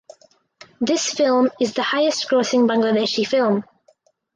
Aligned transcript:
This 0.79 1.13
film 1.13 1.51
is 1.59 1.75
the 1.75 1.83
highest 1.83 2.27
grossing 2.27 2.67
Bangladeshi 2.67 3.23
film. 3.27 3.63